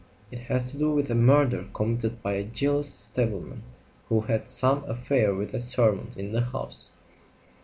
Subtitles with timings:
[0.31, 3.61] It has to do with a murder committed by a jealous stableman
[4.09, 6.89] who had some affair with a servant in the house.